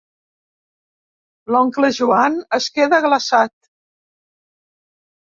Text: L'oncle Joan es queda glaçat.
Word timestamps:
L'oncle 1.55 1.89
Joan 1.97 2.39
es 2.57 2.69
queda 2.77 2.99
glaçat. 3.05 3.53